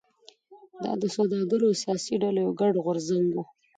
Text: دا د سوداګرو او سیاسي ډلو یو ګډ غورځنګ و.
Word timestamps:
دا 0.83 0.91
د 1.01 1.03
سوداګرو 1.15 1.65
او 1.69 1.79
سیاسي 1.83 2.13
ډلو 2.23 2.39
یو 2.45 2.53
ګډ 2.61 2.73
غورځنګ 2.85 3.27
و. 3.33 3.37